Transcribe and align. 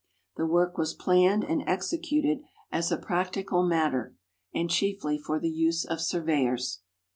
The 0.35 0.47
work 0.47 0.79
was 0.79 0.95
planned 0.95 1.43
and 1.43 1.61
executed 1.67 2.41
as 2.71 2.91
a 2.91 2.97
prac 2.97 3.33
tical 3.33 3.69
matter 3.69 4.15
and 4.51 4.67
chiefly 4.67 5.19
for 5.19 5.39
the 5.39 5.51
use 5.51 5.85
of 5.85 6.01
surveyors. 6.01 6.79